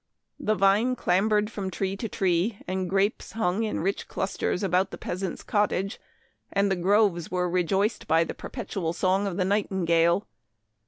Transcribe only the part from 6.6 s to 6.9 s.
the